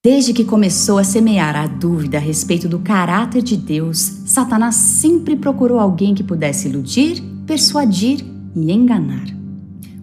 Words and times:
Desde 0.00 0.32
que 0.32 0.44
começou 0.44 0.96
a 0.96 1.02
semear 1.02 1.56
a 1.56 1.66
dúvida 1.66 2.18
a 2.18 2.20
respeito 2.20 2.68
do 2.68 2.78
caráter 2.78 3.42
de 3.42 3.56
Deus, 3.56 3.98
Satanás 4.26 4.76
sempre 4.76 5.34
procurou 5.34 5.80
alguém 5.80 6.14
que 6.14 6.22
pudesse 6.22 6.68
iludir, 6.68 7.20
persuadir 7.44 8.24
e 8.54 8.70
enganar. 8.70 9.26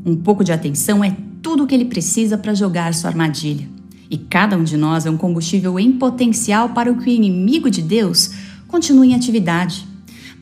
Um 0.06 0.18
pouco 0.18 0.44
de 0.44 0.52
atenção 0.52 1.02
é 1.02 1.16
tudo 1.42 1.64
o 1.64 1.68
que 1.68 1.74
ele 1.74 1.86
precisa 1.86 2.38
para 2.38 2.54
jogar 2.54 2.94
sua 2.94 3.10
armadilha. 3.10 3.70
E 4.12 4.18
cada 4.18 4.58
um 4.58 4.66
de 4.66 4.76
nós 4.76 5.06
é 5.06 5.10
um 5.10 5.16
combustível 5.16 5.80
em 5.80 5.94
potencial 5.94 6.70
para 6.70 6.94
que 6.94 7.10
o 7.10 7.14
inimigo 7.14 7.70
de 7.70 7.82
Deus 7.82 8.32
continue 8.68 9.12
em 9.12 9.16
atividade. 9.16 9.88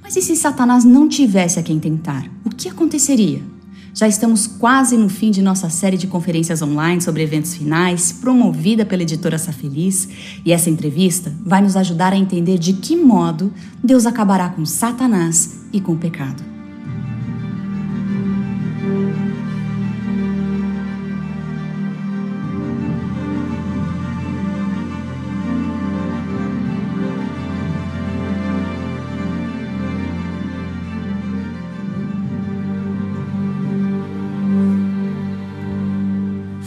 Mas 0.02 0.16
e 0.16 0.22
se 0.24 0.36
Satanás 0.36 0.84
não 0.84 1.08
tivesse 1.08 1.60
a 1.60 1.64
quem 1.64 1.80
tentar? 1.80 2.28
O 2.44 2.50
que 2.50 2.70
aconteceria? 2.70 3.53
Já 3.94 4.08
estamos 4.08 4.48
quase 4.48 4.98
no 4.98 5.08
fim 5.08 5.30
de 5.30 5.42
nossa 5.42 5.70
série 5.70 5.98
de 5.98 6.08
conferências 6.08 6.64
online 6.64 7.00
sobre 7.00 7.22
eventos 7.22 7.54
finais, 7.54 8.12
promovida 8.12 8.84
pela 8.84 9.04
editora 9.04 9.38
Safeliz, 9.38 10.10
e 10.44 10.52
essa 10.52 10.70
entrevista 10.70 11.32
vai 11.46 11.62
nos 11.62 11.76
ajudar 11.76 12.12
a 12.12 12.18
entender 12.18 12.58
de 12.58 12.74
que 12.74 12.96
modo 12.96 13.54
Deus 13.84 14.08
acabará 14.08 14.50
com 14.50 14.66
Satanás 14.66 15.60
e 15.72 15.80
com 15.80 15.94
o 15.94 15.98
pecado. 15.98 16.53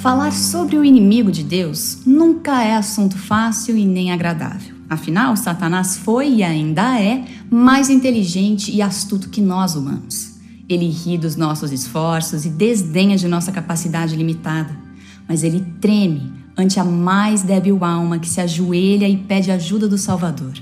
Falar 0.06 0.30
sobre 0.30 0.77
o 0.77 0.84
inimigo 0.84 1.33
de 1.33 1.42
Deus 1.42 2.02
nunca 2.06 2.62
é 2.62 2.77
assunto 2.77 3.19
fácil 3.19 3.77
e 3.77 3.84
nem 3.84 4.12
agradável. 4.12 4.77
Afinal, 4.88 5.37
Satanás 5.37 5.96
foi 5.96 6.32
e 6.32 6.43
ainda 6.45 6.96
é 7.01 7.24
mais 7.51 7.90
inteligente 7.90 8.71
e 8.71 8.80
astuto 8.80 9.29
que 9.29 9.40
nós 9.40 9.74
humanos. 9.74 10.37
Ele 10.68 10.88
ri 10.88 11.18
dos 11.18 11.34
nossos 11.34 11.73
esforços 11.73 12.46
e 12.46 12.51
desdenha 12.51 13.16
de 13.16 13.27
nossa 13.27 13.51
capacidade 13.51 14.15
limitada, 14.15 14.71
mas 15.29 15.43
ele 15.43 15.66
treme 15.80 16.32
ante 16.57 16.79
a 16.79 16.84
mais 16.84 17.43
débil 17.43 17.84
alma 17.84 18.21
que 18.21 18.29
se 18.29 18.40
ajoelha 18.40 19.09
e 19.09 19.16
pede 19.16 19.51
ajuda 19.51 19.88
do 19.88 19.99
Salvador. 19.99 20.52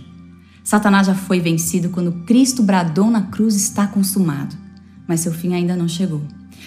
Satanás 0.65 1.07
já 1.07 1.15
foi 1.15 1.39
vencido 1.39 1.91
quando 1.91 2.25
Cristo 2.25 2.63
bradou 2.63 3.11
na 3.11 3.21
cruz 3.21 3.57
está 3.57 3.87
consumado, 3.87 4.57
mas 5.07 5.21
seu 5.21 5.35
fim 5.35 5.53
ainda 5.53 5.77
não 5.77 5.87
chegou. 5.87 6.23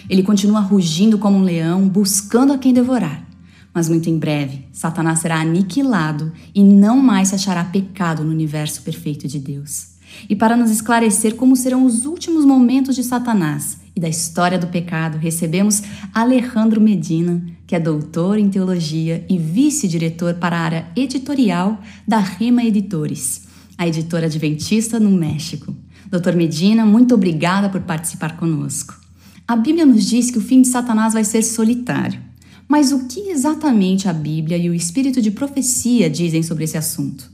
Ele 0.10 0.24
continua 0.24 0.60
rugindo 0.60 1.18
como 1.18 1.38
um 1.38 1.44
leão, 1.44 1.88
buscando 1.88 2.54
a 2.54 2.58
quem 2.58 2.74
devorar. 2.74 3.28
Mas 3.74 3.90
muito 3.90 4.10
em 4.10 4.18
breve, 4.18 4.66
Satanás 4.72 5.20
será 5.20 5.40
aniquilado 5.40 6.32
e 6.56 6.64
não 6.64 6.98
mais 6.98 7.28
se 7.28 7.36
achará 7.36 7.64
pecado 7.64 8.24
no 8.24 8.32
universo 8.32 8.82
perfeito 8.82 9.28
de 9.28 9.40
Deus. 9.40 9.98
E 10.30 10.36
para 10.36 10.58
nos 10.58 10.72
esclarecer 10.72 11.36
como 11.36 11.56
serão 11.56 11.86
os 11.86 12.06
últimos 12.06 12.46
momentos 12.46 12.96
de 12.96 13.04
Satanás 13.04 13.78
e 13.96 14.00
da 14.00 14.08
história 14.08 14.58
do 14.58 14.68
pecado, 14.68 15.18
recebemos 15.18 15.84
Alejandro 16.14 16.82
Medina, 16.82 17.44
que 17.66 17.76
é 17.76 17.80
doutor 17.80 18.40
em 18.40 18.50
teologia 18.50 19.26
e 19.30 19.38
vice-diretor 19.38 20.36
para 20.36 20.58
a 20.58 20.62
área 20.62 20.88
editorial 20.96 21.80
da 22.08 22.20
Rima 22.20 22.64
Editores, 22.64 23.48
a 23.78 23.88
editora 23.88 24.26
adventista 24.26 25.00
no 25.00 25.12
México. 25.12 25.76
Doutor 26.10 26.36
Medina, 26.36 26.86
muito 26.86 27.14
obrigada 27.14 27.70
por 27.70 27.82
participar 27.82 28.38
conosco. 28.38 29.07
A 29.48 29.56
Bíblia 29.56 29.86
nos 29.86 30.06
diz 30.06 30.30
que 30.30 30.38
o 30.38 30.42
fim 30.42 30.62
de 30.62 30.68
Satanás 30.68 31.14
vai 31.14 31.24
ser 31.24 31.42
solitário. 31.42 32.20
Mas 32.68 32.92
o 32.92 33.08
que 33.08 33.30
exatamente 33.30 34.10
a 34.10 34.14
Bíblia 34.14 34.58
e 34.58 34.70
o 34.70 34.74
espírito 34.74 35.22
de 35.22 35.32
profecia 35.32 36.10
dizem 36.10 36.44
sobre 36.44 36.66
esse 36.66 36.78
assunto? 36.78 37.32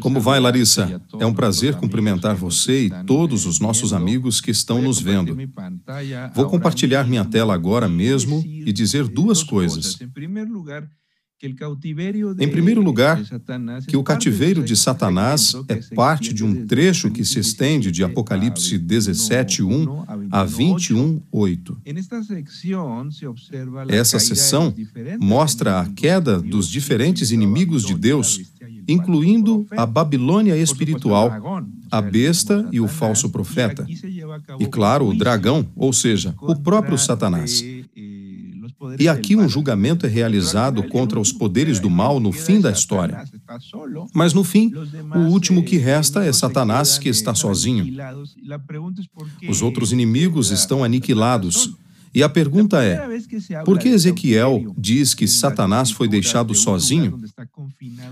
Como 0.00 0.20
vai, 0.20 0.40
Larissa? 0.40 1.00
É 1.18 1.26
um 1.26 1.32
prazer 1.32 1.76
cumprimentar 1.76 2.34
você 2.34 2.86
e 2.86 2.90
todos 3.04 3.46
os 3.46 3.60
nossos 3.60 3.92
amigos 3.92 4.40
que 4.40 4.50
estão 4.50 4.80
nos 4.80 5.00
vendo. 5.00 5.36
Vou 6.34 6.46
compartilhar 6.46 7.06
minha 7.06 7.24
tela 7.24 7.54
agora 7.54 7.88
mesmo 7.88 8.42
e 8.44 8.72
dizer 8.72 9.08
duas 9.08 9.42
coisas. 9.42 9.98
Em 12.38 12.48
primeiro 12.48 12.80
lugar, 12.80 13.20
que 13.88 13.96
o 13.96 14.04
cativeiro 14.04 14.62
de 14.62 14.76
Satanás 14.76 15.52
é 15.68 15.74
parte 15.92 16.32
de 16.32 16.44
um 16.44 16.66
trecho 16.66 17.10
que 17.10 17.24
se 17.24 17.40
estende 17.40 17.90
de 17.90 18.04
Apocalipse 18.04 18.78
17:1 18.78 20.04
a 20.30 20.44
21:8. 20.44 21.76
Essa 23.88 24.20
seção 24.20 24.72
mostra 25.18 25.80
a 25.80 25.88
queda 25.88 26.40
dos 26.40 26.68
diferentes 26.68 27.32
inimigos 27.32 27.84
de 27.84 27.94
Deus, 27.94 28.40
incluindo 28.86 29.66
a 29.72 29.84
Babilônia 29.84 30.56
espiritual, 30.56 31.32
a 31.90 32.00
besta 32.00 32.68
e 32.70 32.80
o 32.80 32.86
falso 32.86 33.28
profeta, 33.30 33.84
e 34.60 34.66
claro, 34.66 35.08
o 35.08 35.14
dragão, 35.16 35.66
ou 35.74 35.92
seja, 35.92 36.34
o 36.40 36.54
próprio 36.54 36.96
Satanás. 36.96 37.64
E 38.98 39.08
aqui 39.08 39.36
um 39.36 39.48
julgamento 39.48 40.06
é 40.06 40.08
realizado 40.08 40.82
contra 40.88 41.20
os 41.20 41.32
poderes 41.32 41.78
do 41.78 41.90
mal 41.90 42.18
no 42.18 42.32
fim 42.32 42.60
da 42.60 42.70
história. 42.70 43.24
Mas 44.14 44.32
no 44.32 44.42
fim, 44.44 44.72
o 45.14 45.30
último 45.30 45.64
que 45.64 45.76
resta 45.76 46.24
é 46.24 46.32
Satanás, 46.32 46.98
que 46.98 47.08
está 47.08 47.34
sozinho. 47.34 47.86
Os 49.48 49.62
outros 49.62 49.92
inimigos 49.92 50.50
estão 50.50 50.82
aniquilados. 50.82 51.74
E 52.14 52.22
a 52.22 52.28
pergunta 52.28 52.82
é: 52.82 53.08
por 53.64 53.78
que 53.78 53.88
Ezequiel 53.88 54.74
diz 54.76 55.14
que 55.14 55.26
Satanás 55.26 55.90
foi 55.90 56.06
deixado 56.06 56.54
sozinho? 56.54 57.18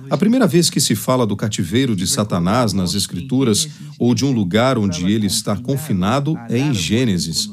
A 0.08 0.16
primeira 0.16 0.46
vez 0.46 0.70
que 0.70 0.80
se 0.80 0.94
fala 0.94 1.26
do 1.26 1.36
cativeiro 1.36 1.94
de 1.94 2.06
Satanás 2.06 2.72
nas 2.72 2.94
Escrituras 2.94 3.68
ou 3.98 4.14
de 4.14 4.24
um 4.24 4.32
lugar 4.32 4.78
onde 4.78 5.04
ele 5.04 5.26
está 5.26 5.54
confinado 5.54 6.34
é 6.48 6.58
em 6.58 6.72
Gênesis. 6.72 7.50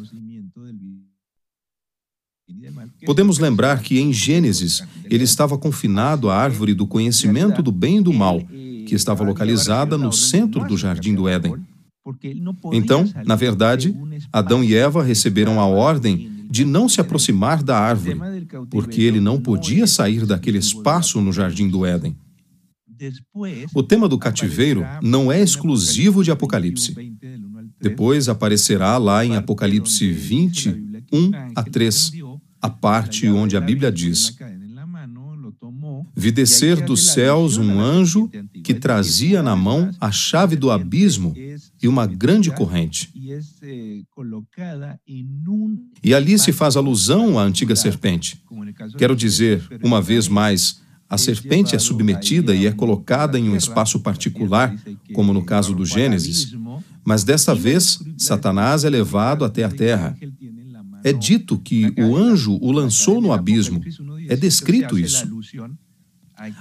Podemos 3.08 3.40
lembrar 3.40 3.82
que 3.82 4.00
em 4.00 4.12
Gênesis 4.12 4.84
ele 5.06 5.24
estava 5.24 5.58
confinado 5.58 6.30
à 6.30 6.36
árvore 6.36 6.74
do 6.74 6.86
conhecimento 6.86 7.64
do 7.64 7.72
bem 7.72 8.00
e 8.00 8.02
do 8.02 8.12
mal, 8.12 8.42
que 8.86 8.94
estava 8.94 9.24
localizada 9.24 9.98
no 9.98 10.12
centro 10.12 10.68
do 10.68 10.78
jardim 10.78 11.16
do 11.16 11.26
Éden. 11.26 11.56
Então, 12.74 13.10
na 13.26 13.38
verdade, 13.38 13.96
Adão 14.30 14.62
e 14.62 14.76
Eva 14.76 15.02
receberam 15.02 15.58
a 15.58 15.66
ordem 15.66 16.30
de 16.50 16.66
não 16.66 16.90
se 16.90 17.00
aproximar 17.00 17.64
da 17.64 17.80
árvore, 17.80 18.20
porque 18.70 19.04
ele 19.04 19.22
não 19.22 19.40
podia 19.40 19.88
sair 19.88 20.26
daquele 20.26 20.58
espaço 20.58 21.22
no 21.22 21.32
jardim 21.32 21.70
do 21.70 21.86
Éden. 21.86 22.14
O 23.74 23.84
tema 23.84 24.10
do 24.10 24.18
cativeiro 24.18 24.86
não 25.02 25.32
é 25.32 25.42
exclusivo 25.42 26.26
de 26.26 26.32
Apocalipse. 26.32 26.94
Depois 27.80 28.28
aparecerá 28.28 28.98
lá 28.98 29.24
em 29.24 29.38
Apocalipse 29.38 30.12
20, 30.12 30.70
1 31.14 31.32
a 31.56 31.64
3 31.64 32.12
a 32.62 32.70
parte 32.70 33.28
onde 33.30 33.56
a 33.56 33.62
Bíblia 33.62 33.92
diz: 33.92 34.38
Vi 36.16 36.32
descer 36.32 36.82
dos 36.84 37.12
céus 37.12 37.58
um 37.58 37.80
anjo 37.80 38.30
que 38.64 38.74
trazia 38.74 39.44
na 39.44 39.56
mão 39.56 39.92
a 40.00 40.12
chave 40.12 40.56
do 40.56 40.72
abismo 40.72 41.34
e 41.82 41.88
uma 41.88 42.06
grande 42.06 42.52
corrente. 42.52 43.12
E 46.04 46.14
ali 46.14 46.40
se 46.40 46.52
faz 46.52 46.76
alusão 46.76 47.38
à 47.38 47.44
antiga 47.44 47.76
serpente. 47.76 48.42
Quero 48.98 49.16
dizer, 49.16 49.64
uma 49.84 50.02
vez 50.02 50.28
mais, 50.28 50.82
a 51.10 51.18
serpente 51.18 51.76
é 51.76 51.80
submetida 51.80 52.54
e 52.56 52.66
é 52.66 52.72
colocada 52.72 53.40
em 53.40 53.50
um 53.50 53.56
espaço 53.56 54.00
particular, 54.00 54.76
como 55.14 55.34
no 55.34 55.44
caso 55.44 55.74
do 55.74 55.86
Gênesis, 55.86 56.56
mas 57.06 57.24
desta 57.24 57.56
vez 57.56 58.00
Satanás 58.18 58.84
é 58.84 58.90
levado 58.90 59.46
até 59.46 59.64
a 59.64 59.70
terra 59.70 60.18
é 61.04 61.14
dito 61.14 61.58
que 61.58 61.94
o 61.98 62.16
anjo 62.16 62.58
o 62.62 62.72
lançou 62.72 63.22
no 63.22 63.32
abismo. 63.32 63.82
É 64.28 64.36
descrito 64.36 64.98
isso. 64.98 65.28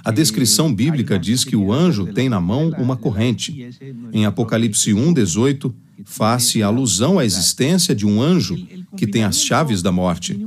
A 0.03 0.11
descrição 0.11 0.73
bíblica 0.73 1.19
diz 1.19 1.43
que 1.43 1.55
o 1.55 1.71
anjo 1.71 2.11
tem 2.11 2.29
na 2.29 2.41
mão 2.41 2.69
uma 2.79 2.97
corrente. 2.97 3.69
Em 4.11 4.25
Apocalipse 4.25 4.91
1:18, 4.91 5.73
faz-se 6.03 6.63
alusão 6.63 7.19
à 7.19 7.25
existência 7.25 7.93
de 7.93 8.05
um 8.05 8.21
anjo 8.21 8.55
que 8.95 9.05
tem 9.05 9.23
as 9.23 9.39
chaves 9.41 9.83
da 9.83 9.91
morte. 9.91 10.39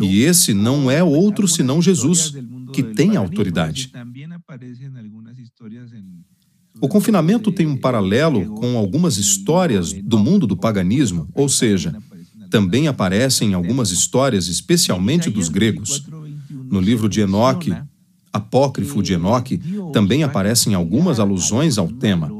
E 0.00 0.22
esse 0.22 0.52
não 0.52 0.90
é 0.90 1.02
outro 1.02 1.46
senão 1.46 1.80
Jesus, 1.80 2.34
que 2.72 2.82
tem 2.82 3.16
autoridade. 3.16 3.92
O 6.80 6.88
confinamento 6.88 7.52
tem 7.52 7.66
um 7.66 7.76
paralelo 7.76 8.54
com 8.54 8.76
algumas 8.76 9.16
histórias 9.16 9.92
do 9.92 10.18
mundo 10.18 10.46
do 10.46 10.56
paganismo, 10.56 11.28
ou 11.34 11.48
seja, 11.48 11.96
também 12.50 12.88
aparecem 12.88 13.50
em 13.50 13.54
algumas 13.54 13.90
histórias, 13.90 14.48
especialmente 14.48 15.30
dos 15.30 15.48
gregos. 15.48 16.04
No 16.70 16.80
livro 16.80 17.08
de 17.08 17.20
Enoque, 17.20 17.74
apócrifo 18.32 19.02
de 19.02 19.14
Enoque, 19.14 19.60
também 19.92 20.22
aparecem 20.22 20.74
algumas 20.74 21.20
alusões 21.20 21.78
ao 21.78 21.88
tema. 21.88 22.30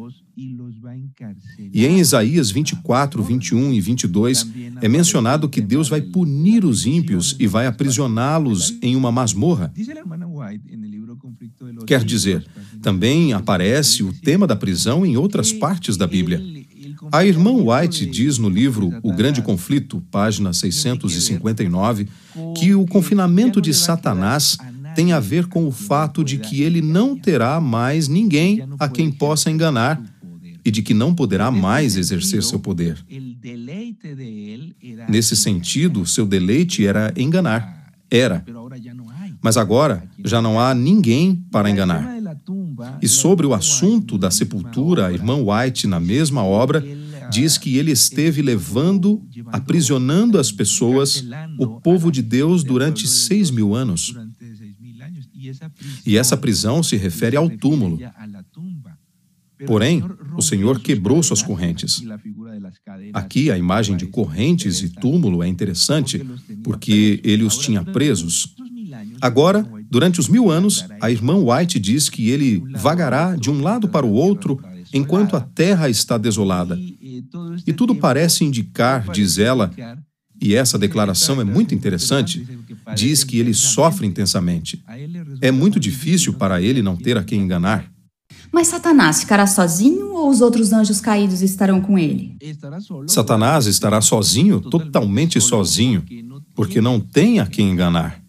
E 1.73 1.87
em 1.87 1.99
Isaías 1.99 2.51
24, 2.51 3.23
21 3.23 3.73
e 3.73 3.81
22, 3.81 4.47
é 4.81 4.89
mencionado 4.89 5.49
que 5.49 5.61
Deus 5.61 5.89
vai 5.89 6.01
punir 6.01 6.65
os 6.65 6.87
ímpios 6.87 7.37
e 7.39 7.47
vai 7.47 7.67
aprisioná-los 7.67 8.77
em 8.83 8.97
uma 8.97 9.11
masmorra. 9.11 9.73
Quer 11.87 12.05
dizer, 12.05 12.45
também 12.83 13.33
aparece 13.33 14.03
o 14.03 14.13
tema 14.13 14.47
da 14.47 14.57
prisão 14.57 15.05
em 15.05 15.17
outras 15.17 15.53
partes 15.53 15.97
da 15.97 16.07
Bíblia. 16.07 16.43
A 17.13 17.25
irmã 17.25 17.53
White 17.53 18.07
diz 18.07 18.39
no 18.39 18.49
livro 18.49 18.93
O 19.03 19.13
Grande 19.13 19.43
Conflito, 19.43 20.03
página 20.11 20.53
659, 20.53 22.09
que 22.57 22.75
o 22.75 22.87
confinamento 22.87 23.61
de 23.61 23.73
Satanás 23.73 24.57
tem 24.95 25.13
a 25.13 25.21
ver 25.21 25.47
com 25.47 25.67
o 25.67 25.73
fato 25.73 26.25
de 26.25 26.39
que 26.39 26.63
ele 26.63 26.81
não 26.81 27.17
terá 27.17 27.61
mais 27.61 28.09
ninguém 28.09 28.63
a 28.79 28.89
quem 28.89 29.11
possa 29.11 29.51
enganar 29.51 30.03
e 30.65 30.71
de 30.71 30.83
que 30.83 30.95
não 30.95 31.15
poderá 31.15 31.51
mais 31.51 31.97
exercer 31.97 32.43
seu 32.43 32.59
poder. 32.59 32.99
Nesse 35.09 35.37
sentido, 35.37 36.05
seu 36.07 36.27
deleite 36.27 36.85
era 36.87 37.13
enganar. 37.17 37.93
Era. 38.11 38.45
Mas 39.43 39.57
agora 39.57 40.03
já 40.25 40.41
não 40.43 40.59
há 40.59 40.75
ninguém 40.75 41.37
para 41.53 41.71
enganar. 41.71 42.16
E 43.01 43.09
sobre 43.09 43.47
o 43.47 43.55
assunto 43.55 44.19
da 44.19 44.31
sepultura, 44.31 45.07
a 45.07 45.13
irmã 45.13 45.37
White, 45.37 45.87
na 45.87 46.01
mesma 46.01 46.43
obra, 46.43 46.85
diz 47.31 47.59
que 47.59 47.77
ele 47.77 47.91
esteve 47.91 48.43
levando, 48.43 49.23
aprisionando 49.47 50.39
as 50.39 50.53
pessoas, 50.53 51.25
o 51.59 51.81
povo 51.81 52.11
de 52.11 52.23
Deus, 52.23 52.63
durante 52.63 53.07
seis 53.07 53.51
mil 53.51 53.75
anos. 53.75 54.15
E 56.05 56.17
essa 56.17 56.37
prisão 56.37 56.83
se 56.83 56.97
refere 56.97 57.37
ao 57.37 57.49
túmulo. 57.49 57.99
Porém, 59.67 60.03
o 60.37 60.43
Senhor 60.43 60.81
quebrou 60.81 61.23
suas 61.23 61.43
correntes. 61.43 62.03
Aqui, 63.13 63.51
a 63.51 63.57
imagem 63.57 63.97
de 63.97 64.07
correntes 64.07 64.83
e 64.83 64.91
túmulo 64.91 65.43
é 65.43 65.49
interessante, 65.49 66.23
porque 66.63 67.21
ele 67.25 67.43
os 67.43 67.57
tinha 67.57 67.83
presos. 67.83 68.55
Agora, 69.21 69.67
durante 69.91 70.21
os 70.21 70.29
mil 70.29 70.51
anos, 70.51 70.85
a 71.01 71.11
irmã 71.11 71.37
White 71.37 71.79
diz 71.79 72.09
que 72.09 72.31
ele 72.31 72.63
vagará 72.77 73.37
de 73.37 73.51
um 73.51 73.61
lado 73.63 73.89
para 73.89 74.07
o 74.07 74.13
outro 74.13 74.61
enquanto 74.93 75.37
a 75.37 75.41
terra 75.41 75.89
está 75.89 76.17
desolada. 76.17 76.79
E 77.67 77.73
tudo 77.73 77.95
parece 77.95 78.45
indicar, 78.45 79.11
diz 79.11 79.39
ela, 79.39 79.73
e 80.41 80.55
essa 80.55 80.79
declaração 80.79 81.41
é 81.41 81.45
muito 81.45 81.75
interessante, 81.75 82.47
diz 82.95 83.25
que 83.25 83.39
ele 83.39 83.55
sofre 83.55 84.07
intensamente. 84.07 84.83
É 85.41 85.51
muito 85.51 85.81
difícil 85.81 86.35
para 86.35 86.61
ele 86.61 86.83
não 86.83 86.97
ter 86.97 87.17
a 87.17 87.25
quem 87.25 87.41
enganar. 87.41 87.91
Mas 88.53 88.69
Satanás 88.69 89.21
ficará 89.21 89.47
sozinho 89.47 90.13
ou 90.13 90.31
os 90.31 90.41
outros 90.41 90.73
anjos 90.73 91.01
caídos 91.01 91.43
estarão 91.43 91.81
com 91.81 91.99
ele? 91.99 92.37
Satanás 93.07 93.67
estará 93.67 94.01
sozinho, 94.01 94.61
totalmente 94.61 95.41
sozinho, 95.41 96.05
porque 96.55 96.81
não 96.81 97.01
tem 97.01 97.41
a 97.41 97.47
quem 97.47 97.71
enganar. 97.71 98.23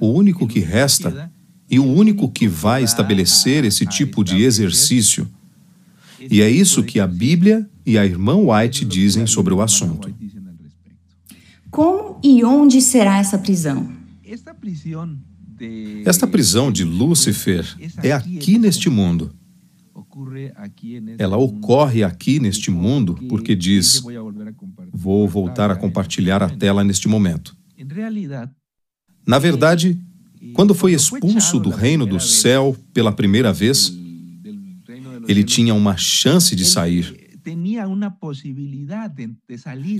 O 0.00 0.12
único 0.12 0.46
que 0.46 0.60
resta 0.60 1.30
e 1.70 1.78
o 1.78 1.84
único 1.84 2.30
que 2.30 2.48
vai 2.48 2.82
estabelecer 2.82 3.64
esse 3.64 3.86
tipo 3.86 4.24
de 4.24 4.42
exercício. 4.42 5.28
E 6.18 6.42
é 6.42 6.50
isso 6.50 6.82
que 6.82 6.98
a 7.00 7.06
Bíblia 7.06 7.68
e 7.86 7.96
a 7.96 8.04
irmã 8.04 8.36
White 8.36 8.84
dizem 8.84 9.26
sobre 9.26 9.54
o 9.54 9.62
assunto. 9.62 10.12
Como 11.70 12.18
e 12.22 12.44
onde 12.44 12.80
será 12.82 13.18
essa 13.18 13.38
prisão? 13.38 13.90
Esta 16.04 16.26
prisão 16.26 16.72
de 16.72 16.84
Lúcifer 16.84 17.64
é 18.02 18.12
aqui 18.12 18.58
neste 18.58 18.88
mundo. 18.88 19.32
Ela 21.18 21.36
ocorre 21.36 22.02
aqui 22.02 22.40
neste 22.40 22.70
mundo 22.70 23.18
porque 23.28 23.54
diz: 23.54 24.02
Vou 24.92 25.28
voltar 25.28 25.70
a 25.70 25.76
compartilhar 25.76 26.42
a 26.42 26.48
tela 26.48 26.82
neste 26.82 27.08
momento. 27.08 27.56
Na 29.26 29.38
verdade, 29.38 29.98
quando 30.54 30.74
foi 30.74 30.92
expulso 30.92 31.58
do 31.58 31.70
reino 31.70 32.06
do 32.06 32.18
céu 32.18 32.76
pela 32.92 33.12
primeira 33.12 33.52
vez, 33.52 33.92
ele 35.28 35.44
tinha 35.44 35.74
uma 35.74 35.96
chance 35.96 36.56
de 36.56 36.64
sair. 36.64 37.16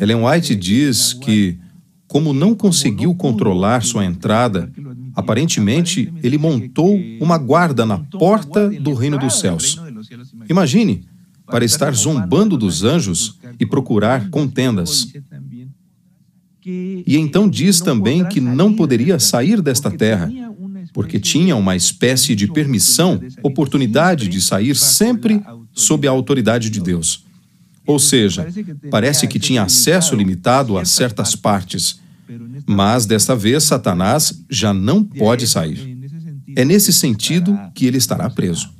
Ellen 0.00 0.24
White 0.24 0.54
diz 0.54 1.12
que, 1.14 1.58
como 2.06 2.32
não 2.32 2.54
conseguiu 2.54 3.14
controlar 3.14 3.82
sua 3.82 4.04
entrada, 4.04 4.72
aparentemente 5.14 6.12
ele 6.22 6.38
montou 6.38 6.98
uma 7.20 7.38
guarda 7.38 7.86
na 7.86 7.98
porta 7.98 8.68
do 8.68 8.94
reino 8.94 9.18
dos 9.18 9.38
céus. 9.38 9.80
Imagine, 10.48 11.04
para 11.46 11.64
estar 11.64 11.92
zombando 11.94 12.56
dos 12.56 12.84
anjos 12.84 13.38
e 13.58 13.66
procurar 13.66 14.30
contendas. 14.30 15.12
E 16.64 17.16
então 17.16 17.48
diz 17.48 17.80
também 17.80 18.24
que 18.24 18.40
não 18.40 18.72
poderia 18.74 19.18
sair 19.18 19.62
desta 19.62 19.90
terra, 19.90 20.30
porque 20.92 21.18
tinha 21.18 21.56
uma 21.56 21.76
espécie 21.76 22.34
de 22.34 22.46
permissão, 22.46 23.20
oportunidade 23.42 24.28
de 24.28 24.40
sair 24.40 24.76
sempre 24.76 25.42
sob 25.72 26.06
a 26.06 26.10
autoridade 26.10 26.68
de 26.68 26.80
Deus. 26.80 27.24
Ou 27.86 27.98
seja, 27.98 28.46
parece 28.90 29.26
que 29.26 29.38
tinha 29.38 29.62
acesso 29.62 30.14
limitado 30.14 30.78
a 30.78 30.84
certas 30.84 31.34
partes. 31.34 31.98
Mas 32.66 33.06
desta 33.06 33.34
vez, 33.34 33.64
Satanás 33.64 34.44
já 34.48 34.72
não 34.72 35.02
pode 35.02 35.46
sair. 35.46 35.98
É 36.54 36.64
nesse 36.64 36.92
sentido 36.92 37.58
que 37.74 37.86
ele 37.86 37.98
estará 37.98 38.28
preso. 38.28 38.70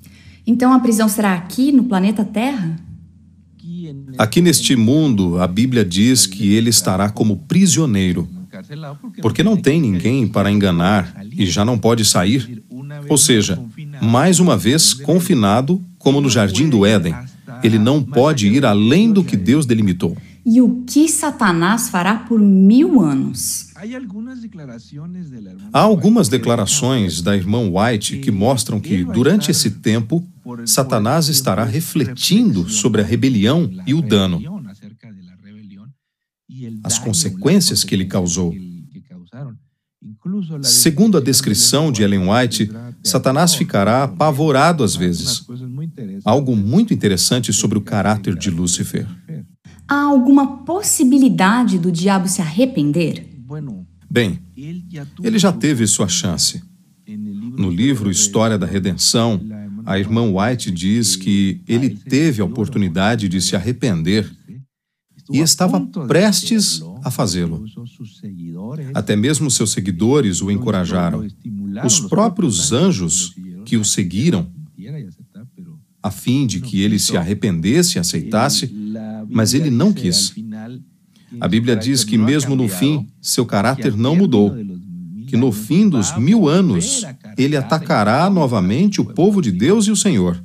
Então 0.47 0.73
a 0.73 0.81
prisão 0.81 1.09
será 1.09 1.35
aqui, 1.35 1.73
no 1.73 1.85
planeta 1.85 2.25
Terra? 2.25 2.77
Aqui 4.19 4.41
neste 4.41 4.77
mundo, 4.77 5.41
a 5.41 5.47
Bíblia 5.47 5.85
diz 5.85 6.27
que 6.27 6.53
ele 6.55 6.71
estará 6.71 7.09
como 7.09 7.37
prisioneiro, 7.37 8.29
porque 9.23 9.43
não 9.43 9.57
tem 9.57 9.81
ninguém 9.81 10.27
para 10.27 10.51
enganar 10.51 11.15
e 11.33 11.47
já 11.47 11.65
não 11.65 11.79
pode 11.79 12.05
sair. 12.05 12.63
Ou 13.09 13.17
seja, 13.17 13.59
mais 14.01 14.41
uma 14.41 14.57
vez 14.57 14.93
confinado, 14.93 15.83
como 15.99 16.21
no 16.21 16.29
jardim 16.29 16.69
do 16.69 16.85
Éden. 16.85 17.15
Ele 17.63 17.79
não 17.79 18.03
pode 18.03 18.47
ir 18.47 18.65
além 18.65 19.13
do 19.13 19.25
que 19.25 19.37
Deus 19.37 19.67
delimitou. 19.67 20.17
E 20.53 20.61
o 20.61 20.83
que 20.85 21.09
Satanás 21.09 21.91
fará 21.91 22.17
por 22.17 22.41
mil 22.41 23.01
anos? 23.01 23.69
Há 25.73 25.81
algumas 25.81 26.29
declarações 26.29 27.23
da 27.23 27.37
irmã 27.37 27.71
White 27.71 28.19
que 28.19 28.33
mostram 28.33 28.81
que, 28.81 29.05
durante 29.05 29.53
esse 29.53 29.71
tempo, 29.71 30.27
Satanás 30.67 31.29
estará 31.29 31.63
refletindo 31.63 32.69
sobre 32.69 33.01
a 33.01 33.05
rebelião 33.05 33.71
e 33.87 33.95
o 33.95 34.03
dano, 34.03 34.43
as 36.83 36.99
consequências 36.99 37.85
que 37.85 37.95
ele 37.95 38.07
causou. 38.07 38.53
Segundo 40.63 41.17
a 41.17 41.21
descrição 41.21 41.93
de 41.93 42.03
Ellen 42.03 42.29
White, 42.29 42.73
Satanás 43.05 43.55
ficará 43.55 44.03
apavorado 44.03 44.83
às 44.83 44.97
vezes. 44.97 45.47
Algo 46.25 46.57
muito 46.57 46.93
interessante 46.93 47.53
sobre 47.53 47.79
o 47.79 47.83
caráter 47.83 48.35
de 48.35 48.51
Lúcifer. 48.51 49.07
Há 49.91 50.03
alguma 50.03 50.59
possibilidade 50.59 51.77
do 51.77 51.91
diabo 51.91 52.29
se 52.29 52.41
arrepender? 52.41 53.29
Bem, 54.09 54.39
ele 54.57 55.37
já 55.37 55.51
teve 55.51 55.85
sua 55.89 56.07
chance. 56.07 56.63
No 57.59 57.69
livro 57.69 58.09
História 58.09 58.57
da 58.57 58.67
Redenção, 58.67 59.41
a 59.85 59.99
irmã 59.99 60.23
White 60.23 60.71
diz 60.71 61.17
que 61.17 61.61
ele 61.67 61.91
teve 61.91 62.41
a 62.41 62.45
oportunidade 62.45 63.29
de 63.29 63.41
se 63.41 63.57
arrepender 63.57 64.31
e 65.29 65.41
estava 65.41 65.81
prestes 66.07 66.81
a 67.03 67.11
fazê-lo. 67.11 67.65
Até 68.95 69.17
mesmo 69.17 69.51
seus 69.51 69.73
seguidores 69.73 70.41
o 70.41 70.53
encorajaram. 70.53 71.27
Os 71.85 71.99
próprios 71.99 72.71
anjos 72.71 73.35
que 73.65 73.77
o 73.77 73.85
seguiram, 73.85 74.53
a 76.01 76.13
fim 76.13 76.47
de 76.47 76.61
que 76.61 76.81
ele 76.81 76.99
se 77.01 77.17
arrependesse 77.17 77.97
e 77.97 77.99
aceitasse, 77.99 78.80
mas 79.31 79.55
ele 79.55 79.71
não 79.71 79.93
quis. 79.93 80.35
A 81.41 81.47
Bíblia 81.47 81.77
diz 81.77 82.05
que, 82.05 82.19
mesmo 82.19 82.57
no 82.57 82.69
fim, 82.69 83.07
seu 83.21 83.47
caráter 83.47 83.97
não 83.97 84.17
mudou, 84.17 84.55
que 85.27 85.37
no 85.37 85.53
fim 85.53 85.89
dos 85.89 86.17
mil 86.19 86.49
anos 86.49 87.05
ele 87.39 87.57
atacará 87.57 88.29
novamente 88.29 89.01
o 89.01 89.05
povo 89.05 89.41
de 89.41 89.53
Deus 89.53 89.87
e 89.87 89.91
o 89.91 89.97
Senhor. 89.97 90.43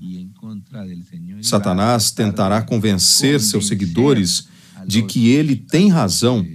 Satanás 1.41 2.11
tentará 2.11 2.61
convencer 2.61 3.39
seus 3.39 3.67
seguidores 3.67 4.47
de 4.85 5.01
que 5.01 5.29
ele 5.29 5.55
tem 5.55 5.89
razão 5.89 6.45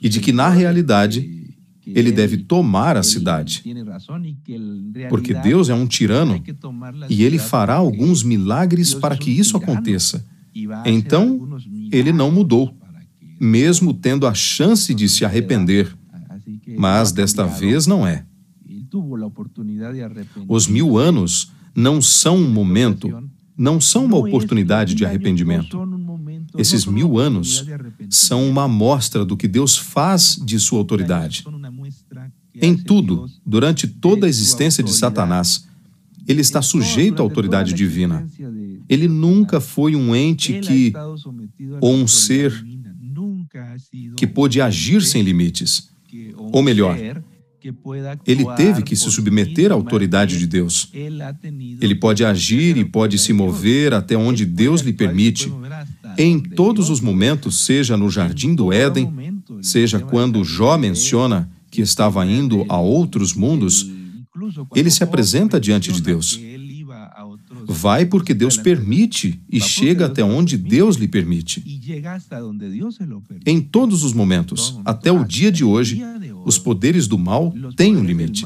e 0.00 0.08
de 0.08 0.20
que, 0.20 0.32
na 0.32 0.48
realidade, 0.48 1.42
ele 1.86 2.12
deve 2.12 2.36
tomar 2.36 2.96
a 2.96 3.02
cidade. 3.02 3.64
Porque 5.08 5.34
Deus 5.34 5.68
é 5.68 5.74
um 5.74 5.86
tirano 5.86 6.42
e 7.08 7.24
ele 7.24 7.38
fará 7.38 7.74
alguns 7.74 8.22
milagres 8.22 8.94
para 8.94 9.16
que 9.16 9.30
isso 9.30 9.56
aconteça. 9.56 10.24
Então, 10.84 11.58
ele 11.90 12.12
não 12.12 12.30
mudou, 12.30 12.74
mesmo 13.40 13.94
tendo 13.94 14.26
a 14.26 14.34
chance 14.34 14.94
de 14.94 15.08
se 15.08 15.24
arrepender. 15.24 15.96
Mas 16.76 17.12
desta 17.12 17.44
vez 17.44 17.86
não 17.86 18.06
é. 18.06 18.24
Os 20.48 20.66
mil 20.66 20.98
anos 20.98 21.50
não 21.74 22.00
são 22.02 22.36
um 22.36 22.50
momento, 22.50 23.10
não 23.56 23.80
são 23.80 24.04
uma 24.04 24.16
oportunidade 24.16 24.94
de 24.94 25.04
arrependimento. 25.04 25.78
Esses 26.56 26.84
mil 26.84 27.18
anos 27.18 27.66
são 28.10 28.48
uma 28.48 28.64
amostra 28.64 29.24
do 29.24 29.36
que 29.36 29.48
Deus 29.48 29.76
faz 29.76 30.38
de 30.44 30.58
sua 30.60 30.78
autoridade. 30.78 31.44
Em 32.54 32.76
tudo, 32.76 33.26
durante 33.44 33.86
toda 33.86 34.26
a 34.26 34.28
existência 34.28 34.84
de 34.84 34.92
Satanás, 34.92 35.66
ele 36.28 36.40
está 36.40 36.60
sujeito 36.60 37.20
à 37.20 37.22
autoridade 37.22 37.72
divina. 37.72 38.26
Ele 38.88 39.08
nunca 39.08 39.60
foi 39.60 39.96
um 39.96 40.14
ente 40.14 40.60
que, 40.60 40.92
ou 41.80 41.94
um 41.94 42.06
ser 42.06 42.52
que 44.16 44.26
pôde 44.26 44.60
agir 44.60 45.02
sem 45.02 45.22
limites. 45.22 45.90
Ou 46.52 46.62
melhor, 46.62 46.96
ele 48.26 48.44
teve 48.56 48.82
que 48.82 48.96
se 48.96 49.10
submeter 49.10 49.70
à 49.70 49.74
autoridade 49.74 50.38
de 50.38 50.46
Deus. 50.46 50.90
Ele 51.80 51.94
pode 51.94 52.24
agir 52.24 52.76
e 52.76 52.84
pode 52.84 53.18
se 53.18 53.32
mover 53.32 53.94
até 53.94 54.16
onde 54.16 54.44
Deus 54.44 54.80
lhe 54.80 54.92
permite, 54.92 55.52
em 56.18 56.40
todos 56.40 56.90
os 56.90 57.00
momentos, 57.00 57.64
seja 57.64 57.96
no 57.96 58.10
jardim 58.10 58.54
do 58.54 58.72
Éden, 58.72 59.12
seja 59.62 60.00
quando 60.00 60.44
Jó 60.44 60.76
menciona 60.76 61.48
que 61.70 61.80
estava 61.80 62.26
indo 62.26 62.66
a 62.68 62.78
outros 62.78 63.32
mundos, 63.32 63.90
ele 64.74 64.90
se 64.90 65.02
apresenta 65.02 65.60
diante 65.60 65.92
de 65.92 66.02
Deus. 66.02 66.38
Vai 67.66 68.06
porque 68.06 68.34
Deus 68.34 68.56
permite 68.56 69.40
e 69.50 69.60
chega 69.60 70.06
até 70.06 70.22
onde 70.22 70.56
Deus 70.56 70.96
lhe 70.96 71.08
permite. 71.08 71.62
Em 73.46 73.60
todos 73.60 74.04
os 74.04 74.12
momentos, 74.12 74.78
até 74.84 75.10
o 75.10 75.24
dia 75.24 75.50
de 75.50 75.64
hoje, 75.64 76.02
os 76.44 76.58
poderes 76.58 77.06
do 77.06 77.18
mal 77.18 77.52
têm 77.76 77.96
um 77.96 78.04
limite. 78.04 78.44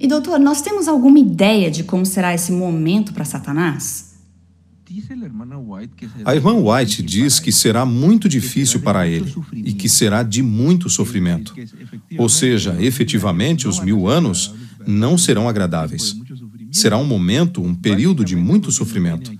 E 0.00 0.06
doutor, 0.06 0.38
nós 0.38 0.62
temos 0.62 0.86
alguma 0.86 1.18
ideia 1.18 1.70
de 1.70 1.82
como 1.82 2.06
será 2.06 2.34
esse 2.34 2.52
momento 2.52 3.12
para 3.12 3.24
Satanás? 3.24 4.08
A 6.24 6.34
irmã 6.34 6.54
White 6.54 7.02
diz 7.02 7.38
que 7.38 7.52
será 7.52 7.84
muito 7.84 8.28
difícil 8.28 8.80
para 8.80 9.06
ele 9.06 9.34
e 9.52 9.72
que 9.74 9.88
será 9.88 10.22
de 10.22 10.42
muito 10.42 10.88
sofrimento. 10.88 11.54
Ou 12.16 12.28
seja, 12.28 12.76
efetivamente, 12.80 13.68
os 13.68 13.80
mil 13.80 14.08
anos 14.08 14.54
não 14.86 15.18
serão 15.18 15.48
agradáveis. 15.48 16.16
Será 16.78 16.96
um 16.96 17.04
momento, 17.04 17.60
um 17.60 17.74
período 17.74 18.24
de 18.24 18.36
muito 18.36 18.70
sofrimento, 18.70 19.32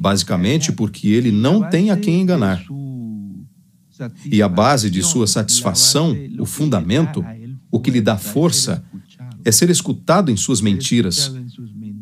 basicamente 0.00 0.72
porque 0.72 1.06
ele 1.06 1.30
não 1.30 1.70
tem 1.70 1.92
a 1.92 1.96
quem 1.96 2.20
enganar. 2.20 2.64
E 4.24 4.42
a 4.42 4.48
base 4.48 4.90
de 4.90 5.00
sua 5.00 5.28
satisfação, 5.28 6.16
o 6.36 6.44
fundamento, 6.44 7.24
o 7.70 7.78
que 7.78 7.92
lhe 7.92 8.00
dá 8.00 8.16
força, 8.16 8.82
é 9.44 9.52
ser 9.52 9.70
escutado 9.70 10.32
em 10.32 10.36
suas 10.36 10.60
mentiras. 10.60 11.32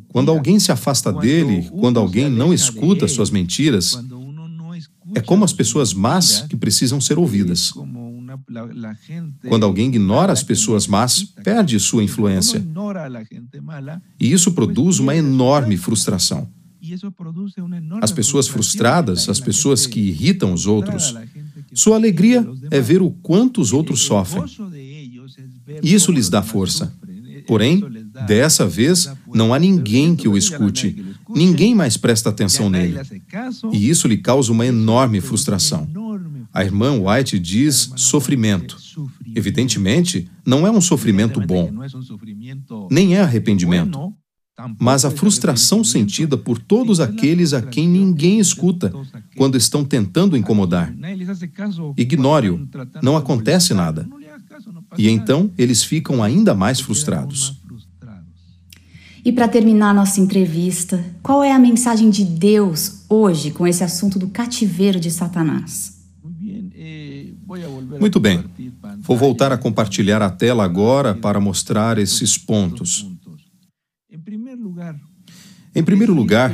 Quando 0.08 0.30
alguém 0.30 0.58
se 0.58 0.72
afasta 0.72 1.12
dele, 1.12 1.68
quando 1.78 2.00
alguém 2.00 2.30
não 2.30 2.54
escuta 2.54 3.06
suas 3.06 3.30
mentiras, 3.30 3.98
é 5.14 5.20
como 5.20 5.44
as 5.44 5.52
pessoas 5.52 5.92
más 5.92 6.46
que 6.48 6.56
precisam 6.56 6.98
ser 6.98 7.18
ouvidas. 7.18 7.74
Quando 9.48 9.64
alguém 9.64 9.88
ignora 9.88 10.32
as 10.32 10.42
pessoas 10.42 10.86
más, 10.86 11.22
perde 11.22 11.78
sua 11.78 12.02
influência. 12.02 12.64
E 14.18 14.32
isso 14.32 14.52
produz 14.52 14.98
uma 14.98 15.14
enorme 15.14 15.76
frustração. 15.76 16.48
As 18.00 18.12
pessoas 18.12 18.48
frustradas, 18.48 19.28
as 19.28 19.40
pessoas 19.40 19.86
que 19.86 20.00
irritam 20.00 20.52
os 20.52 20.66
outros, 20.66 21.14
sua 21.74 21.96
alegria 21.96 22.46
é 22.70 22.80
ver 22.80 23.02
o 23.02 23.10
quanto 23.10 23.60
os 23.60 23.72
outros 23.72 24.00
sofrem. 24.00 24.44
Isso 25.82 26.10
lhes 26.12 26.28
dá 26.28 26.42
força. 26.42 26.92
Porém, 27.46 27.82
dessa 28.26 28.66
vez, 28.66 29.10
não 29.34 29.54
há 29.54 29.58
ninguém 29.58 30.14
que 30.14 30.28
o 30.28 30.36
escute. 30.36 31.04
Ninguém 31.34 31.74
mais 31.74 31.96
presta 31.96 32.28
atenção 32.28 32.68
nele. 32.70 32.98
E 33.72 33.88
isso 33.88 34.06
lhe 34.06 34.18
causa 34.18 34.52
uma 34.52 34.66
enorme 34.66 35.20
frustração. 35.20 35.88
A 36.52 36.64
irmã 36.64 36.98
White 37.00 37.38
diz 37.38 37.92
sofrimento. 37.96 38.76
Evidentemente, 39.34 40.28
não 40.44 40.66
é 40.66 40.70
um 40.70 40.80
sofrimento 40.80 41.40
bom, 41.40 41.70
nem 42.90 43.14
é 43.14 43.20
arrependimento, 43.20 44.12
mas 44.80 45.04
a 45.04 45.10
frustração 45.10 45.84
sentida 45.84 46.36
por 46.36 46.58
todos 46.58 46.98
aqueles 46.98 47.52
a 47.52 47.62
quem 47.62 47.88
ninguém 47.88 48.40
escuta 48.40 48.92
quando 49.36 49.56
estão 49.56 49.84
tentando 49.84 50.36
incomodar. 50.36 50.92
Ignore-o, 51.96 52.68
não 53.02 53.16
acontece 53.16 53.72
nada. 53.72 54.08
E 54.96 55.08
então 55.08 55.52
eles 55.56 55.84
ficam 55.84 56.22
ainda 56.22 56.54
mais 56.54 56.80
frustrados. 56.80 57.60
E 59.24 59.32
para 59.32 59.46
terminar 59.46 59.94
nossa 59.94 60.20
entrevista, 60.20 61.04
qual 61.22 61.44
é 61.44 61.52
a 61.52 61.58
mensagem 61.58 62.08
de 62.08 62.24
Deus 62.24 63.04
hoje 63.08 63.50
com 63.50 63.66
esse 63.66 63.84
assunto 63.84 64.18
do 64.18 64.28
cativeiro 64.28 64.98
de 64.98 65.10
Satanás? 65.10 65.97
Muito 68.00 68.20
bem. 68.20 68.44
Vou 69.00 69.16
voltar 69.16 69.52
a 69.52 69.58
compartilhar 69.58 70.20
a 70.20 70.30
tela 70.30 70.64
agora 70.64 71.14
para 71.14 71.40
mostrar 71.40 71.98
esses 71.98 72.36
pontos. 72.36 73.06
Em 75.74 75.82
primeiro 75.82 76.12
lugar, 76.12 76.52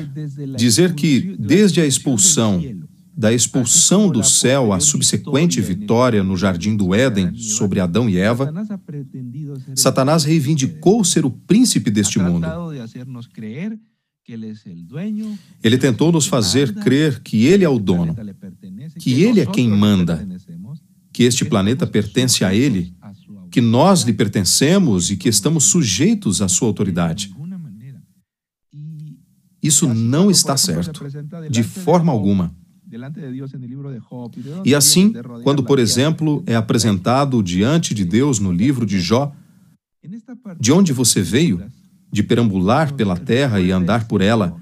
dizer 0.56 0.94
que, 0.94 1.36
desde 1.38 1.80
a 1.80 1.86
expulsão, 1.86 2.62
da 3.16 3.32
expulsão 3.32 4.10
do 4.10 4.22
céu 4.24 4.72
à 4.72 4.80
subsequente 4.80 5.60
vitória 5.60 6.22
no 6.22 6.36
jardim 6.36 6.76
do 6.76 6.94
Éden 6.94 7.34
sobre 7.36 7.80
Adão 7.80 8.08
e 8.08 8.18
Eva, 8.18 8.52
Satanás 9.74 10.24
reivindicou 10.24 11.04
ser 11.04 11.24
o 11.24 11.30
príncipe 11.30 11.90
deste 11.90 12.18
mundo. 12.18 12.46
Ele 15.62 15.78
tentou 15.78 16.10
nos 16.10 16.26
fazer 16.26 16.74
crer 16.76 17.20
que 17.20 17.44
ele 17.44 17.62
é 17.62 17.68
o 17.68 17.78
dono, 17.78 18.16
que 18.98 19.22
ele 19.22 19.40
é 19.40 19.46
quem 19.46 19.68
manda, 19.68 20.26
que 21.14 21.22
este 21.22 21.44
planeta 21.44 21.86
pertence 21.86 22.44
a 22.44 22.52
ele, 22.52 22.92
que 23.48 23.60
nós 23.60 24.02
lhe 24.02 24.12
pertencemos 24.12 25.12
e 25.12 25.16
que 25.16 25.28
estamos 25.28 25.62
sujeitos 25.64 26.42
à 26.42 26.48
sua 26.48 26.66
autoridade. 26.66 27.32
Isso 29.62 29.94
não 29.94 30.28
está 30.28 30.56
certo, 30.56 31.04
de 31.48 31.62
forma 31.62 32.10
alguma. 32.12 32.52
E 34.64 34.74
assim, 34.74 35.12
quando, 35.44 35.62
por 35.62 35.78
exemplo, 35.78 36.42
é 36.46 36.56
apresentado 36.56 37.42
diante 37.42 37.94
de 37.94 38.04
Deus 38.04 38.40
no 38.40 38.50
livro 38.50 38.84
de 38.84 39.00
Jó, 39.00 39.32
de 40.58 40.72
onde 40.72 40.92
você 40.92 41.22
veio, 41.22 41.62
de 42.10 42.24
perambular 42.24 42.92
pela 42.94 43.16
terra 43.16 43.60
e 43.60 43.70
andar 43.70 44.08
por 44.08 44.20
ela, 44.20 44.60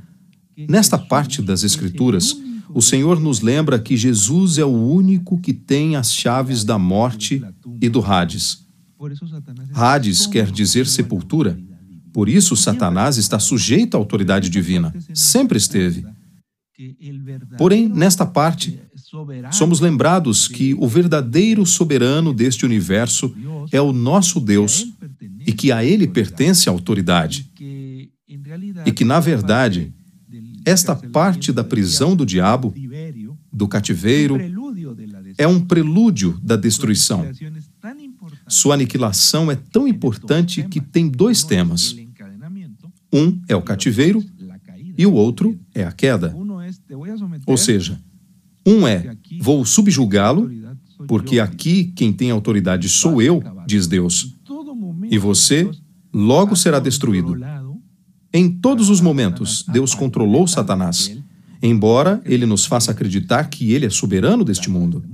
nesta 0.69 0.99
parte 0.99 1.41
das 1.41 1.65
Escrituras, 1.65 2.37
o 2.75 2.83
Senhor 2.83 3.21
nos 3.21 3.41
lembra 3.41 3.79
que 3.79 3.97
Jesus 3.97 4.59
é 4.59 4.65
o 4.65 4.69
único 4.69 5.39
que 5.41 5.53
tem 5.53 5.97
as 5.97 6.13
chaves 6.13 6.65
da 6.65 6.79
morte 6.79 7.43
e 7.81 7.89
do 7.89 8.05
Hades. 8.05 8.67
Hades 9.75 10.27
quer 10.27 10.51
dizer 10.51 10.87
sepultura. 10.87 11.59
Por 12.13 12.29
isso, 12.29 12.57
Satanás 12.57 13.17
está 13.17 13.39
sujeito 13.39 13.95
à 13.95 13.99
autoridade 13.99 14.51
divina. 14.51 14.95
Sempre 15.15 15.59
esteve. 15.59 16.05
Porém, 17.57 17.89
nesta 17.89 18.27
parte, 18.27 18.79
somos 19.51 19.81
lembrados 19.81 20.49
que 20.49 20.75
o 20.75 20.89
verdadeiro 20.89 21.65
soberano 21.65 22.33
deste 22.33 22.65
universo 22.65 23.35
é 23.71 23.81
o 23.81 23.93
nosso 23.93 24.41
Deus 24.41 24.87
e 25.47 25.53
que 25.53 25.71
a 25.71 25.85
ele 25.85 26.07
pertence 26.07 26.69
a 26.69 26.73
autoridade. 26.73 27.51
E 28.87 28.93
que, 28.93 29.05
na 29.05 29.21
verdade, 29.21 29.93
esta 30.65 30.95
parte 30.95 31.53
da 31.53 31.65
prisão 31.65 32.15
do 32.15 32.25
diabo, 32.25 32.75
do 33.53 33.69
cativeiro, 33.69 34.39
é 35.37 35.47
um 35.47 35.61
prelúdio 35.61 36.39
da 36.43 36.57
destruição. 36.57 37.27
Sua 38.49 38.75
aniquilação 38.75 39.51
é 39.51 39.57
tão 39.57 39.89
importante 39.89 40.63
que 40.65 40.81
tem 40.81 41.09
dois 41.09 41.43
temas. 41.43 41.97
Um 43.13 43.41
é 43.49 43.55
o 43.55 43.63
cativeiro 43.63 44.25
e 44.97 45.07
o 45.07 45.13
outro 45.13 45.59
é 45.75 45.85
a 45.85 45.93
queda. 45.93 46.35
Ou 47.47 47.57
seja, 47.57 48.01
um 48.67 48.87
é 48.87 49.17
vou 49.41 49.65
subjugá-lo, 49.65 50.51
porque 51.07 51.41
aqui 51.41 51.93
quem 51.97 52.13
tem 52.13 52.31
autoridade 52.31 52.89
sou 52.89 53.21
eu, 53.21 53.43
diz 53.67 53.87
Deus, 53.87 54.37
e 55.11 55.19
você 55.19 55.69
logo 56.13 56.55
será 56.55 56.79
destruído. 56.79 57.37
Em 58.33 58.51
todos 58.51 58.89
os 58.89 59.01
momentos, 59.01 59.65
Deus 59.69 59.95
controlou 59.95 60.47
Satanás, 60.47 61.17
embora 61.63 62.21
ele 62.25 62.47
nos 62.47 62.65
faça 62.65 62.91
acreditar 62.91 63.45
que 63.45 63.73
ele 63.73 63.87
é 63.87 63.91
soberano 63.91 64.45
deste 64.45 64.71
mundo. 64.71 65.05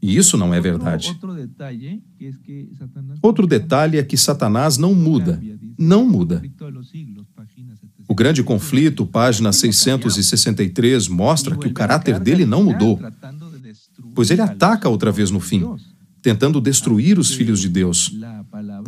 E 0.00 0.16
isso 0.16 0.36
não 0.36 0.54
é 0.54 0.60
verdade. 0.60 1.18
Outro 3.20 3.46
detalhe 3.46 3.98
é 3.98 4.04
que 4.04 4.16
Satanás 4.16 4.76
não 4.78 4.94
muda, 4.94 5.42
não 5.76 6.08
muda. 6.08 6.42
O 8.06 8.14
grande 8.14 8.42
conflito, 8.42 9.04
página 9.04 9.52
663, 9.52 11.08
mostra 11.08 11.56
que 11.56 11.66
o 11.66 11.72
caráter 11.72 12.20
dele 12.20 12.46
não 12.46 12.62
mudou, 12.62 12.98
pois 14.14 14.30
ele 14.30 14.40
ataca 14.40 14.88
outra 14.88 15.10
vez 15.10 15.30
no 15.30 15.40
fim, 15.40 15.64
tentando 16.22 16.60
destruir 16.60 17.18
os 17.18 17.34
filhos 17.34 17.60
de 17.60 17.68
Deus. 17.68 18.14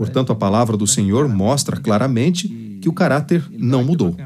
Portanto, 0.01 0.33
a 0.33 0.35
palavra 0.35 0.79
do 0.79 0.87
Senhor 0.87 1.29
mostra 1.29 1.77
claramente 1.77 2.49
que 2.81 2.89
o 2.89 2.93
caráter 2.93 3.45
não 3.51 3.85
mudou. 3.85 4.17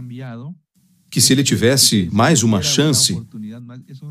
que 1.11 1.21
se 1.21 1.33
ele 1.33 1.43
tivesse 1.43 2.09
mais 2.13 2.45
uma 2.45 2.63
chance, 2.63 3.21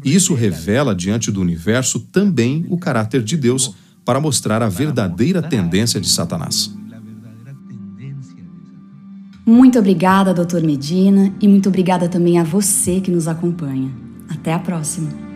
isso 0.04 0.34
revela 0.34 0.94
diante 0.94 1.32
do 1.32 1.40
universo 1.40 2.00
também 2.00 2.66
o 2.70 2.78
caráter 2.78 3.24
de 3.24 3.38
Deus 3.38 3.76
para 4.04 4.20
mostrar 4.20 4.62
a 4.62 4.68
verdadeira 4.68 5.42
tendência 5.42 6.02
de 6.02 6.10
Satanás. 6.10 6.74
Muito 9.46 9.80
obrigada, 9.80 10.34
Dr. 10.34 10.64
Medina, 10.66 11.34
e 11.42 11.48
muito 11.48 11.70
obrigada 11.70 12.10
também 12.10 12.40
a 12.40 12.44
você 12.44 13.00
que 13.00 13.12
nos 13.12 13.28
acompanha. 13.28 13.90
Até 14.30 14.54
a 14.54 14.60
próxima! 14.60 15.33